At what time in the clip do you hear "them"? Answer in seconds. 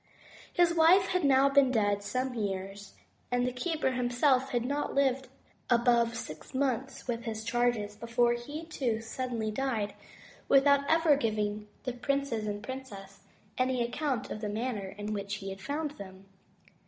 15.91-16.25